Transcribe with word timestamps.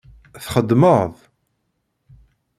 Txeddmeḍ? 0.45 1.13